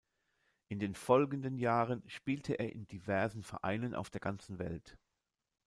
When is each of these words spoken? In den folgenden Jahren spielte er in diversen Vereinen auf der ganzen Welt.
In 0.67 0.79
den 0.79 0.95
folgenden 0.95 1.59
Jahren 1.59 2.01
spielte 2.09 2.55
er 2.57 2.73
in 2.73 2.87
diversen 2.87 3.43
Vereinen 3.43 3.93
auf 3.93 4.09
der 4.09 4.19
ganzen 4.19 4.57
Welt. 4.57 4.97